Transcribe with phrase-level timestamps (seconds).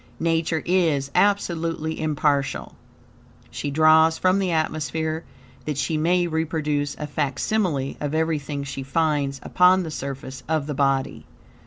[0.19, 2.73] Nature is absolutely impartial.
[3.51, 5.25] She draws from the atmosphere
[5.65, 10.65] that she may reproduce a fac simile of everything she finds upon the surface of
[10.65, 11.27] the body.